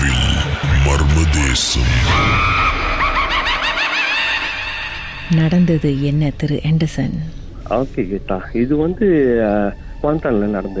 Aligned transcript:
கனவில் 0.00 0.44
மர்மதேசம். 0.84 1.90
நடந்தது 5.36 5.90
என்ன 6.02 6.30
திரு 6.36 6.56
ஆண்டர்சன்? 6.68 7.16
ஓகே 7.70 8.02
கீதா 8.10 8.38
இது 8.52 8.76
வந்து 8.76 9.06
குவாந்தான்ல 10.02 10.48
நடந்த 10.56 10.80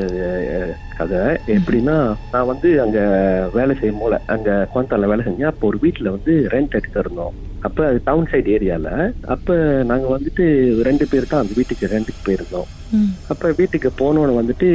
கதை 0.98 1.20
எப்படின்னா 1.56 1.96
நான் 2.34 2.50
வந்து 2.52 2.70
அங்க 2.84 2.98
வேலை 3.58 3.74
செய்யும் 3.80 4.02
போல 4.04 4.16
அங்க 4.34 4.50
குவாந்தான்ல 4.72 5.10
வேலை 5.12 5.24
செஞ்சேன் 5.28 5.52
அப்போ 5.52 5.70
ஒரு 5.70 5.78
வீட்டுல 5.84 6.10
வந்து 6.16 6.34
ரெண்ட் 6.54 6.76
எடுத்து 6.78 7.04
இருந்தோம் 7.04 7.34
அப்ப 7.62 7.78
அது 7.86 7.98
டவுன் 8.04 8.28
சைடு 8.32 8.50
ஏரியால 8.56 8.88
அப்ப 9.34 9.56
நாங்க 9.90 10.06
வந்துட்டு 10.12 10.44
ரெண்டு 10.88 11.04
பேர் 11.10 11.30
தான் 11.32 11.42
அந்த 11.42 11.54
வீட்டுக்கு 11.58 11.90
ரெண்டுக்கு 11.94 12.20
போயிருந்தோம். 12.26 12.68
அப்ப 13.32 13.50
வீட்டுக்கு 13.58 13.90
போனோன்னு 14.00 14.38
வந்துட்டு 14.38 14.68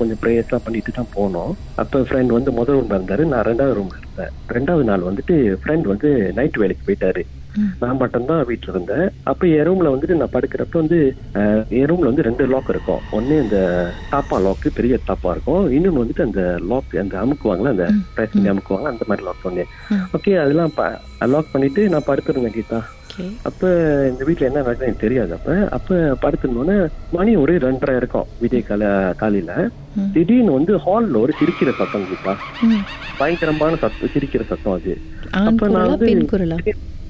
கொஞ்சம் 0.00 0.20
ப்ரேயர்ஸ் 0.22 0.48
எல்லாம் 0.50 0.66
பண்ணிட்டு 0.66 0.92
தான் 0.98 1.10
போனோம். 1.16 1.52
அப்ப 1.82 2.02
ஃப்ரெண்ட் 2.08 2.36
வந்து 2.36 2.52
முதல் 2.58 2.78
ரூம்ல 2.78 2.98
இருந்தாரு 2.98 3.24
நான் 3.32 3.46
ரெண்டாவது 3.50 3.76
ரூம்ல 3.78 3.98
இருந்தேன். 4.00 4.32
ரெண்டாவது 4.56 4.86
நாள் 4.90 5.08
வந்துட்டு 5.08 5.36
ஃப்ரெண்ட் 5.62 5.90
வந்து 5.92 6.10
நைட் 6.38 6.60
வேலைக்கு 6.62 6.86
போயிட்டாரு. 6.88 7.24
நான் 7.80 7.96
மட்டும்தான் 7.96 8.44
வீட்டுல 8.46 8.68
இருந்தேன் 8.68 9.10
அப்ப 9.22 9.46
என் 9.46 9.68
ரூம்ல 9.68 9.84
வந்துட்டு 9.84 10.16
நான் 10.16 10.28
படுக்கிறப்ப 10.32 10.72
வந்து 10.72 11.14
என் 11.68 11.84
ரூம்ல 11.84 12.04
வந்து 12.04 12.22
ரெண்டு 12.22 12.46
லாக் 12.46 12.68
இருக்கும். 12.68 12.98
ஒண்ணு 13.12 13.42
இந்த 13.42 13.88
டாப்பா 14.12 14.42
லாக் 14.42 14.70
பெரிய 14.74 14.98
டாப்பா 15.08 15.30
இருக்கும். 15.30 15.72
இன்னொன்னு 15.72 16.06
வந்துட்டு 16.06 16.22
அந்த 16.22 16.58
லாக் 16.68 16.96
அந்த 16.98 17.18
அமுக்குவாங்கல்ல 17.18 17.66
அந்த 17.66 17.90
ப்ரெஸ் 18.16 18.28
பண்ணி 18.32 18.48
அமுக்குவாங்க. 18.48 18.82
அந்த 18.82 19.04
மாதிரி 19.06 19.26
லாக் 19.26 19.44
ஒண்ணு 19.44 19.64
ஓகே 20.16 20.40
அதெல்லாம் 20.40 20.72
லாக் 21.18 21.52
பண்ணிட்டு 21.52 21.88
நான் 21.88 22.02
படுத்திருந்தேன் 22.06 22.58
கீதா. 22.58 22.82
அப்ப 23.42 23.66
இந்த 24.10 24.24
வீட்ல 24.24 24.46
என்ன 24.46 24.58
நடக்குது 24.58 24.84
எனக்கு 24.84 25.08
தெரியாது. 25.08 25.32
அப்ப 25.32 25.68
அப்ப 25.70 26.16
படுத்திருந்தோன்னே 26.22 26.88
மணி 27.12 27.36
ஒரு 27.36 27.56
ரெண்டரை 27.56 27.96
இருக்கும். 27.96 28.24
விடிய 28.40 28.62
கால 28.62 29.14
காலையில. 29.16 29.68
திடீர்னு 30.12 30.52
வந்து 30.52 30.76
ஹால்ல 30.76 31.20
ஒரு 31.20 31.32
சிரிக்கிற 31.40 31.72
சத்தம் 31.78 32.02
கீதா. 32.02 32.34
பயங்கரமான 33.18 33.76
சத்தம் 33.76 34.08
சிரிக்கிற 34.14 34.46
சத்தம் 34.46 34.72
அது. 34.72 34.98
அப்ப 35.30 35.68
நான் 35.68 35.98
வந்து- 35.98 36.26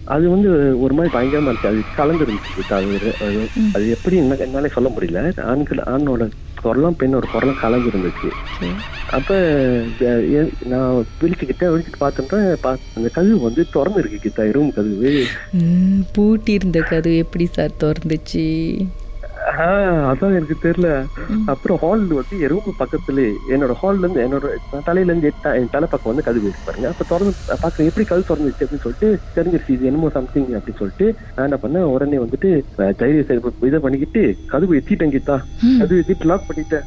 அது 0.04 0.30
வந்து 0.30 0.80
ஒரு 0.80 0.94
மாதிரி 0.94 1.14
பயங்கரமா 1.14 1.40
இருந்துச்சு. 1.40 1.66
அது 1.66 1.82
கலந்து 1.96 2.24
இருந்துச்சு 2.24 2.58
கீதா. 2.58 2.72
அது 2.72 3.50
அது- 3.74 3.90
எப்படி 3.90 4.16
என்ன 4.16 4.36
என்னாலே 4.36 4.68
சொல்ல 4.68 4.90
முடியல. 4.90 5.40
ஆண்கள் 5.40 5.78
ஆணோட 5.78 6.30
குரலும் 6.62 6.96
பெண்ணோட 6.98 7.22
குரலும் 7.32 7.56
கலந்து 7.60 7.90
இருந்துச்சு 7.90 8.30
ஓகே 8.58 8.68
அப்ப 9.10 9.34
நான் 10.64 11.04
விழிச்சுக்கிட்டேன். 11.20 11.64
விழிச்சுட்டு 11.64 12.00
பார்த்துட்டேன் 12.00 12.56
பா- 12.62 12.76
அந்த 12.94 13.08
கதவு 13.12 13.38
வந்து 13.40 13.68
திறந்து 13.68 14.04
இருக்கு 14.04 14.32
கீதா 14.32 14.52
ரூம் 14.52 14.72
கதவு. 14.72 15.24
பூட்டி 16.12 16.52
இருந்த 16.52 16.80
கதவு 16.80 17.16
எப்படி 17.16 17.46
சார் 17.46 17.70
திறந்துச்சு? 17.80 18.76
அதான் 19.58 20.34
எனக்கு 20.38 20.56
தெரியல. 20.62 20.88
அப்புறம் 21.46 21.78
ஹால் 21.78 22.06
வந்து 22.06 22.40
என் 22.40 22.48
ரூம் 22.48 22.74
பக்கத்துல 22.78 23.20
என்னோட 23.50 23.72
ஹால்ல 23.82 23.98
இருந்து 23.98 24.20
என்னோட 24.26 24.46
தலையில 24.84 25.12
இருந்து 25.12 25.32
எட்ட- 25.32 25.54
என் 25.54 25.68
தலை 25.70 25.88
பக்கம் 25.90 26.00
வந்து 26.04 26.22
கதவு 26.22 26.52
பாருங்க. 26.64 26.88
அப்ப 26.88 27.04
திறந்து 27.08 27.34
பாக்க 27.60 27.84
எப்படி 27.84 28.06
கதவு 28.06 28.26
திறந்துச்சு 28.28 28.62
அப்படின்னு 28.62 28.84
சொல்லிட்டு 28.86 29.08
தெரிஞ்சிருச்சு 29.36 29.70
இது 29.76 29.84
என்னமோ 29.84 30.08
சம்திங் 30.08 30.48
அப்படின்னு 30.48 30.76
சொல்லிட்டு 30.76 31.06
நான் 31.36 31.50
என்ன 31.50 31.58
பண்ணேன் 31.62 31.90
உடனே 31.94 32.16
வந்துட்டு 32.16 32.50
தைரிய 32.96 33.24
இதை 33.60 33.78
பண்ணிக்கிட்டு 33.80 34.22
கதவு 34.46 34.74
எத்திட்டேன் 34.74 35.14
கீதா. 35.14 35.36
கதவு 35.78 36.04
எத்திட்டு 36.06 36.24
லாக் 36.24 36.46
பண்ணிட்டேன். 36.48 36.84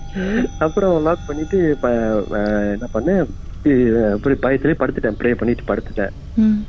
அப்புறம் 0.57 1.01
லாக் 1.01 1.25
பண்ணிட்டு 1.27 1.59
என்ன 2.75 2.87
பண்ணேன் 2.93 3.25
அப்படி 4.13 4.35
பயத்திலே 4.45 4.75
படுத்துட்டேன். 4.81 5.17
ப்ரே 5.19 5.33
பண்ணிட்டு 5.39 5.63
படுத்துட்டேன். 5.71 6.13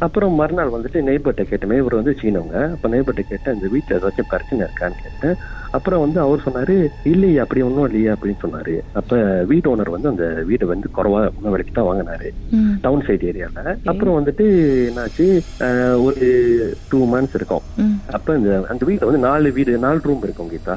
அப்புறம் 0.06 0.34
மறுநாள் 0.40 0.74
வந்துட்டு 0.74 0.98
நெய்பர்ட்ட 1.08 1.44
கேட்டேன் 1.50 1.80
இவர் 1.82 1.98
வந்து 2.00 2.12
சீனவங்க. 2.20 2.58
அப்ப 2.74 2.88
நெய்பர்ட்ட 2.94 3.22
கேட்டேன் 3.30 3.56
இந்த 3.56 3.68
வீட்டுல 3.74 3.98
ஏதாச்சும் 3.98 4.30
பிரச்சனை 4.32 4.60
இருக்கான்னு 4.66 4.98
கேட்டேன். 5.04 5.36
அப்புறம் 5.76 6.02
வந்து 6.04 6.18
அவர் 6.24 6.44
சொன்னாரு 6.44 6.74
இல்லையே 7.12 7.38
அப்படி 7.44 7.62
ஒன்றும் 7.68 7.86
இல்லையே 7.88 8.10
அப்படின்னு 8.14 8.42
சொன்னாரு. 8.44 8.74
அப்ப 9.00 9.16
வீட்டு 9.50 9.70
ஓனர் 9.72 9.94
வந்து 9.94 10.12
அந்த 10.12 10.26
வீடை 10.50 10.66
வந்து 10.72 10.88
குறவா 10.98 11.20
இன்னும் 11.36 11.54
விலைக்கு 11.54 11.74
தான் 11.78 11.88
வாங்கினாரு. 11.90 12.28
டவுன் 12.84 13.04
சைட் 13.08 13.26
ஏரியால. 13.30 13.58
அப்புறம் 13.92 14.18
வந்துட்டு 14.18 14.46
என்னாச்சு 14.90 15.26
ஒரு 16.06 16.28
டூ 16.92 17.00
மந்த்ஸ் 17.14 17.36
இருக்கும். 17.40 17.64
அப்ப 18.18 18.36
இந்த 18.40 18.52
அந்த 18.72 18.82
வீட்டுல 18.90 19.10
வந்து 19.10 19.26
நாலு 19.28 19.50
வீடு 19.58 19.72
நாலு 19.86 20.00
ரூம் 20.08 20.26
இருக்கும் 20.28 20.52
கீதா. 20.54 20.76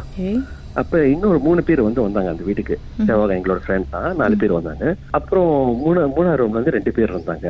அப்ப 0.80 1.06
இன்னொரு 1.06 1.40
மூணு 1.40 1.64
பேர் 1.64 1.82
வந்து 1.82 2.02
வந்தாங்க 2.02 2.30
அந்த 2.30 2.44
வீட்டுக்கு. 2.44 2.76
சேவாக 3.06 3.36
எங்களோட 3.38 3.60
ஃப்ரெண்ட் 3.64 3.90
தான். 3.90 4.16
நாலு 4.16 4.36
பேர் 4.38 4.52
வந்தாங்க. 4.52 4.86
அப்புறம் 5.10 5.50
மூணு 5.78 6.08
மூணாவது 6.08 6.40
ரூம்ல 6.42 6.60
வந்து 6.60 6.72
ரெண்டு 6.72 6.92
பேர் 6.92 7.14
இருந்தாங்க. 7.16 7.48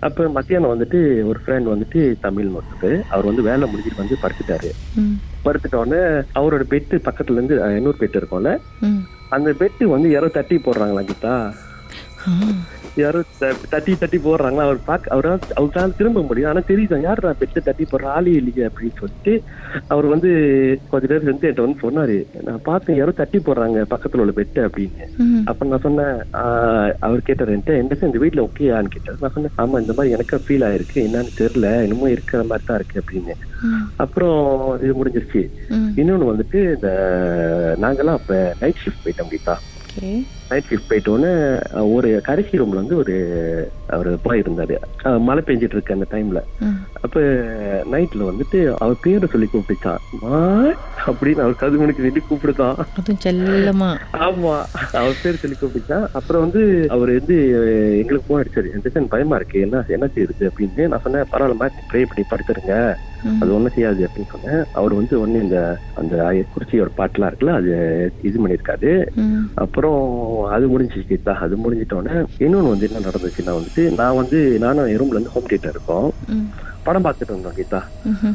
அப்ப 0.00 0.28
மத்தியானம் 0.28 0.72
வந்துட்டு 0.74 0.98
ஒரு 1.26 1.38
ஃப்ரெண்ட் 1.42 1.72
வந்துட்டு 1.72 2.00
தமிழ் 2.20 2.50
ஒருத்தர் 2.52 3.02
அவர் 3.08 3.24
வந்து 3.24 3.42
வேலை 3.42 3.68
முடிஞ்சிட்டு 3.70 3.96
வந்து 3.96 4.18
படுத்துட்டாரு. 4.22 4.70
ம். 4.94 5.16
படுத்துட்ட 5.44 5.76
உடனே 5.76 6.02
அவரோட 6.34 6.64
பெட்டு 6.74 7.04
பக்கத்துல 7.04 7.32
இருந்து 7.32 7.54
இன்னொரு 7.76 7.96
பெட் 8.00 8.20
இருக்கும்ல. 8.20 8.52
அந்த 9.28 9.50
பெட்டு 9.58 9.84
வந்து 9.84 10.10
யாரோ 10.10 10.28
தட்டி 10.28 10.56
போடுறாங்களா 10.56 11.04
கீதா. 11.04 11.36
யாரோ 13.02 13.20
தட்டி 13.72 13.92
தட்டி 14.02 14.18
போடுறாங்களா? 14.26 14.66
அவர் 14.68 14.78
பார்க்க 14.88 15.12
அவரால் 15.14 15.54
அவரால் 15.60 15.96
திரும்ப 15.98 16.22
முடியும் 16.28 16.50
ஆனா 16.50 16.60
தெரியுது 16.70 17.00
யாரா 17.06 17.32
பெட்டு 17.40 17.60
தட்டி 17.68 17.84
போடுற 17.90 18.08
ஆளே 18.16 18.32
இல்லையே 18.40 18.64
அப்படின்னு 18.68 19.00
சொல்லிட்டு 19.02 19.32
அவர் 19.94 20.06
வந்து 20.14 20.30
கொஞ்ச 20.90 21.04
நேரம் 21.10 21.28
வந்து 21.30 21.48
என்கிட்ட 21.48 21.66
வந்து 21.66 21.84
சொன்னாரு. 21.84 22.16
நான் 22.46 22.64
பார்த்தேன் 22.70 22.98
யாரோ 23.00 23.14
தட்டி 23.20 23.38
போடுறாங்க 23.48 23.84
பக்கத்துல 23.92 24.24
உள்ள 24.24 24.34
பெட்டு 24.40 24.60
அப்படின்னு. 24.68 25.08
அப்ப 25.50 25.68
நான் 25.72 25.84
சொன்னேன் 25.86 26.16
அவர் 27.06 27.26
கேட்டார் 27.28 27.54
என்கிட்ட 27.54 27.80
என்ன 27.82 28.10
இந்த 28.10 28.22
வீட்ல 28.24 28.46
ஓகேயான்னு 28.48 28.94
கேட்டார். 28.96 29.20
நான் 29.22 29.34
சொன்னேன் 29.36 29.58
ஆமா 29.64 29.82
இந்த 29.84 29.94
மாதிரி 29.98 30.14
எனக்கு 30.16 30.44
ஃபீல் 30.46 30.66
ஆயிருக்கு. 30.68 30.98
என்னன்னு 31.08 31.32
தெரியல 31.42 31.70
இன்னமும் 31.86 32.14
இருக்கிற 32.16 32.42
மாதிரி 32.50 32.66
தான் 32.68 32.80
இருக்கு 32.80 33.02
அப்படின்னு. 33.02 33.36
அப்புறம் 34.04 34.38
இது 34.82 34.92
முடிஞ்சிருச்சு. 35.00 35.42
இன்னொன்னு 36.00 36.30
வந்துட்டு 36.32 36.60
இந்த 36.76 36.90
நாங்கெல்லாம் 37.84 38.20
அப்ப 38.20 38.36
நைட் 38.62 38.82
ஷிஃப்ட் 38.84 39.04
போயிட்டோம் 39.04 39.32
கீதா. 39.34 39.56
நைட் 40.48 40.62
ஷிஃப்ட் 40.70 40.92
போயிட்டோன்னு 40.92 41.60
ஒரு 41.92 42.20
கடைசி 42.24 42.58
ரூம்ல 42.58 42.74
வந்து 42.74 42.96
ஒரு 42.96 43.70
அவர் 43.86 44.20
போய் 44.22 44.40
இருந்தாரு. 44.40 44.76
மழை 45.02 45.42
பெஞ்சிட்டு 45.46 45.62
இருக்கு 45.62 45.94
அந்த 45.94 46.06
டைம்ல 46.10 46.42
அப்ப 47.00 47.20
நைட்ல 47.92 48.30
வந்துட்டு 48.30 48.74
அவர் 48.78 48.94
பேரை 49.02 49.28
சொல்லி 49.32 49.48
கூப்பிட்டுச்சான் 49.52 49.96
அப்படின்னு 51.06 51.40
அவர் 51.40 51.60
கதுமனுக்கு 51.60 52.00
வேண்டி 52.00 52.20
கூப்பிடுதான். 52.30 52.76
அதுவும் 52.96 53.20
செல்லமா? 53.24 53.96
ஆமா. 54.12 54.64
அவர் 54.92 55.16
பேர் 55.22 55.38
சொல்லி 55.38 55.56
கூப்பிட்டுச்சான் 55.60 56.06
அப்புறம் 56.12 56.42
வந்து 56.42 56.86
அவர் 56.88 57.08
வந்து 57.08 57.36
எங்களுக்கு 57.98 58.26
போன் 58.26 58.44
அடிச்சாரு. 58.44 59.00
பயமா 59.00 59.36
இருக்கு. 59.36 59.60
என்ன 59.60 59.84
என்ன 59.88 60.08
செய்யுது? 60.14 60.28
அப்படின்னு 60.40 60.88
நான் 60.88 61.00
சொன்னேன். 61.02 61.24
பரவாயில்ல 61.32 61.68
ப்ரே 61.92 62.06
பண்ணி 62.08 62.24
படுத்துருங்க. 62.30 62.94
அது 63.40 63.54
ஒண்ணும் 63.54 63.74
செய்யாது 63.74 64.08
அப்படின்னு 64.08 64.32
சொன்னேன். 64.32 64.64
அவர் 64.72 64.94
வந்து 64.94 65.26
ஒண்ணு 65.26 65.42
இந்த 65.42 65.78
அந்த 65.94 66.44
குறிச்சியோட 66.54 66.90
பாட்டுலாம் 66.96 67.30
இருக்குல்ல 67.30 67.58
அது 67.60 67.72
இது 68.22 68.46
பண்ணியிருக்காரு. 68.46 68.92
அப்புறம் 69.54 70.00
அது 70.46 70.78
முடிஞ்சிச்சு 70.78 71.18
அது 71.32 71.56
முடிஞ்சிட்டோன்னே 71.56 72.16
இன்னொன்னு 72.38 72.72
வந்து 72.74 72.88
என்ன 72.88 73.06
நடந்துச்சுன்னா 73.08 73.56
வந்துட்டு 73.58 73.94
நான் 73.94 74.16
வந்து 74.16 74.58
நானும் 74.58 74.86
என் 74.86 75.00
ரூம்ல 75.00 75.18
இருந்து 75.18 75.34
ஹோம் 75.34 75.48
தியேட்டர் 75.48 75.70
இருக்கோம். 75.70 76.10
படம் 76.86 77.04
பார்த்துட்டு 77.06 77.32
இருந்தோம் 77.32 77.56
கீதா. 77.58 77.80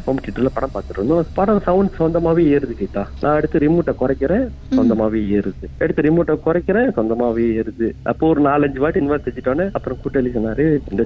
ஹோம் 0.06 0.20
தியேட்டர்ல 0.24 0.52
படம் 0.58 0.74
பார்த்துட்டு 0.74 1.00
இருந்தோம் 1.00 1.30
படம் 1.40 1.62
சவுண்ட் 1.68 1.98
சொந்தமாவே 2.00 2.44
ஏறுது 2.56 2.76
கீதா. 2.82 3.04
நான் 3.22 3.36
அடுத்து 3.38 3.64
ரிமோட்டை 3.66 3.94
குறைக்கிறேன் 4.02 4.46
சொந்தமாவே 4.78 5.22
ஏறுது. 5.38 5.68
எடுத்து 5.84 6.06
ரிமோட்டை 6.08 6.36
குறைக்கிறேன் 6.48 6.90
சொந்தமாவே 6.98 7.46
ஏறுது. 7.60 7.90
அப்போ 8.12 8.28
ஒரு 8.34 8.42
நாலஞ்சு 8.50 8.84
வாட்டி 8.84 9.02
இன்வெஸ்ட் 9.04 9.30
வச்சுட்டோன்னே 9.30 9.68
அப்புறம் 9.80 10.02
கூட்டாளி 10.04 10.32
சொன்னாரு 10.38 10.68
இந்த 10.92 11.04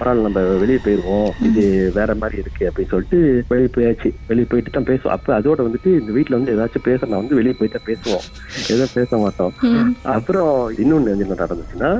பரவாயில்ல 0.00 0.26
நம்ம 0.28 0.40
வெளியே 0.62 0.80
போயிருவோம். 0.86 1.30
இது 1.48 1.64
வேற 1.98 2.10
மாதிரி 2.22 2.36
இருக்கு 2.44 2.64
அப்படின்னு 2.70 2.92
சொல்லிட்டு 2.94 3.20
வெளியே 3.52 3.70
போயாச்சு. 3.76 4.10
வெளியே 4.30 4.48
போயிட்டு 4.50 4.76
தான் 4.76 4.88
பேசுவோம். 4.90 5.14
அப்ப 5.16 5.34
அதோட 5.38 5.60
வந்துட்டு 5.68 5.92
இந்த 6.00 6.12
வீட்ல 6.18 6.38
வந்து 6.38 6.54
ஏதாச்சும் 6.56 6.86
பேச 6.88 7.06
நான் 7.10 7.22
வந்து 7.22 7.38
வெளியே 7.40 7.56
போயிட்டு 7.58 7.78
தான் 7.78 7.88
பேசுவோம். 7.90 8.26
எதுவும் 8.72 8.94
பேச 8.98 9.18
மாட்டோம். 9.24 9.54
அப்புறம் 10.16 10.52
இன்னொன்னு 10.82 11.14
என்ன 11.14 11.40
நடந்துச்சுன்னா 11.44 11.92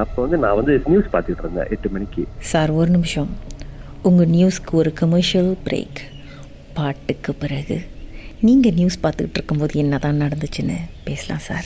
அப்போ 0.00 0.18
வந்து 0.24 0.38
நான் 0.44 0.58
வந்து 0.58 0.72
நியூஸ் 0.92 1.12
பார்த்துட்டு 1.12 1.44
இருந்தேன் 1.44 1.70
எட்டு 1.74 1.88
மணிக்கு. 1.94 2.22
சார் 2.52 2.70
ஒரு 2.80 2.90
நிமிஷம். 2.96 3.30
உங்கள் 4.02 4.28
நியூஸ்க்கு 4.28 4.70
ஒரு 4.70 4.92
கமர்ஷியல் 4.92 5.58
பிரேக் 5.64 6.00
பாட்டுக்கு 6.74 7.34
பிறகு 7.34 7.86
நீங்கள் 8.40 8.72
நியூஸ் 8.72 8.98
பார்த்துக்கிட்டு 9.02 9.38
இருக்கும்போது 9.38 9.78
என்ன 9.78 9.98
தான் 9.98 10.20
நடந்துச்சுன்னு 10.20 10.76
பேசலாம் 11.04 11.38
சார். 11.38 11.64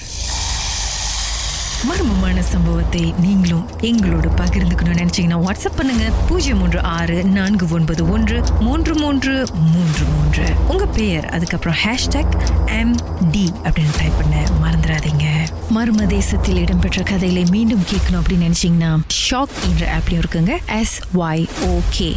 மர்மமான 1.89 2.41
சம்பவத்தை 2.41 3.15
நீங்களும் 3.21 3.69
எங்களோடு 3.81 4.29
பகிர்ந்துக்கணும்னு 4.29 5.01
நினைச்சீங்கன்னா 5.03 5.39
வாட்ஸ்அப் 5.47 5.77
பண்ணுங்க. 5.77 6.05
பூஜ்ஜியம் 6.29 6.59
மூன்று 6.59 6.81
ஆறு 6.81 7.25
நான்கு 7.25 7.69
ஒன்பது 7.69 8.11
ஒன்று 8.11 8.43
மூன்று 8.61 8.95
மூன்று 8.95 9.47
மூன்று 9.53 10.05
மூன்று. 10.15 10.45
உங்க 10.69 10.87
பெயர் 10.87 11.27
அதுக்கப்புறம் 11.27 11.79
ஹேஷ்டாக் 11.85 12.35
எம் 12.67 12.95
டி 13.31 13.53
அப்படின்னு 13.63 13.99
டைப் 13.99 14.19
பண்ண 14.19 14.49
மறந்துடாதீங்க. 14.65 15.27
மர்ம 15.75 16.07
தேசத்தில் 16.07 16.57
இடம்பெற்ற 16.57 17.03
கதைகளை 17.03 17.45
மீண்டும் 17.51 17.81
கேட்கணும் 17.81 18.21
அப்படின்னு 18.23 18.49
நினைச்சீங்கன்னா 18.49 19.01
ஷாக் 19.31 19.57
என்ற 19.71 19.99
ஆப்லயும் 19.99 20.23
இருக்குங்க. 20.23 20.79
S 20.81 21.01
Y 21.15 21.49
okay 21.77 22.17